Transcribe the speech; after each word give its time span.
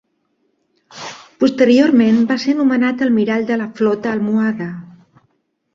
Posteriorment 1.43 2.17
va 2.33 2.39
ser 2.45 2.57
nomenat 2.63 3.05
almirall 3.09 3.47
de 3.53 3.61
la 3.65 3.69
flota 3.79 4.15
almohade. 4.19 4.75